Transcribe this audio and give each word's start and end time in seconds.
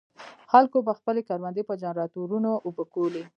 خلکو 0.51 0.77
به 0.85 0.93
خپلې 0.99 1.21
کروندې 1.27 1.63
په 1.69 1.73
جنراټورونو 1.81 2.51
اوبه 2.67 2.83
کولې. 2.93 3.23